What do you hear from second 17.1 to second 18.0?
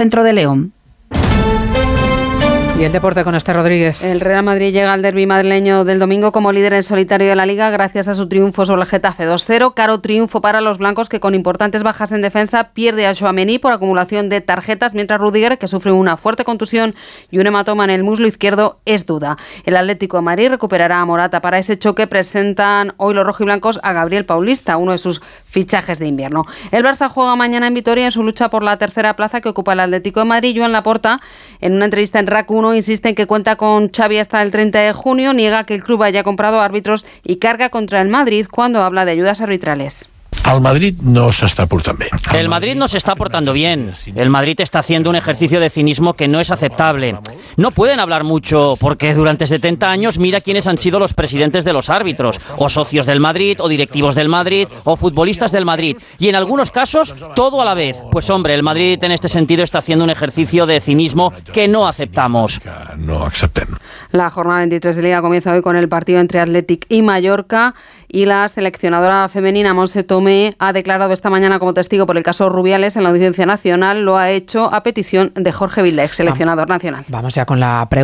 y un hematoma en